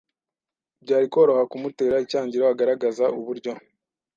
[0.83, 3.51] Byari koroha kumutera icyangiro agaragaza uburyo